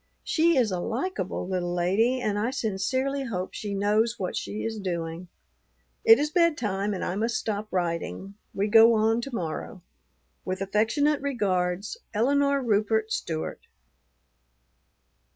She 0.23 0.57
is 0.57 0.71
a 0.71 0.79
likable 0.79 1.47
little 1.47 1.75
lady, 1.75 2.19
and 2.21 2.39
I 2.39 2.49
sincerely 2.49 3.25
hope 3.25 3.53
she 3.53 3.75
knows 3.75 4.15
what 4.17 4.35
she 4.35 4.63
is 4.63 4.79
doing. 4.79 5.27
It 6.03 6.17
is 6.17 6.31
bedtime 6.31 6.95
and 6.95 7.05
I 7.05 7.13
must 7.13 7.37
stop 7.37 7.67
writing. 7.69 8.33
We 8.51 8.67
go 8.67 8.95
on 8.95 9.21
to 9.21 9.35
morrow. 9.35 9.83
With 10.43 10.59
affectionate 10.59 11.21
regards, 11.21 11.99
ELINORE 12.15 12.63
RUPERT 12.63 13.11
STEWART. 13.11 13.67